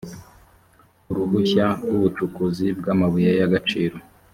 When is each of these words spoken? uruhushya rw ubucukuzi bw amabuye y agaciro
uruhushya 1.11 1.65
rw 1.83 1.89
ubucukuzi 1.97 2.67
bw 2.79 2.85
amabuye 2.93 3.29
y 3.39 3.43
agaciro 3.47 3.97